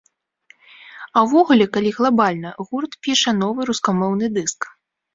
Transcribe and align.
А 1.17 1.23
ўвогуле, 1.25 1.69
калі 1.77 1.93
глабальна, 1.99 2.57
гурт 2.67 2.99
піша 3.07 3.37
новы 3.41 3.61
рускамоўны 3.73 4.35
дыск. 4.37 4.61